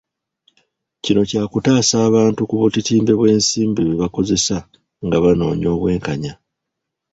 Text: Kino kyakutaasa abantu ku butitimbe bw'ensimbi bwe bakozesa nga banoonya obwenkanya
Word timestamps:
Kino 1.03 1.21
kyakutaasa 1.29 1.95
abantu 2.07 2.41
ku 2.49 2.55
butitimbe 2.61 3.11
bw'ensimbi 3.15 3.81
bwe 3.83 3.99
bakozesa 4.01 4.55
nga 5.05 5.17
banoonya 5.23 5.67
obwenkanya 5.75 6.33